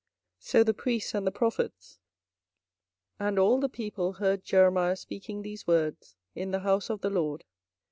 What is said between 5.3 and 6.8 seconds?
these words in the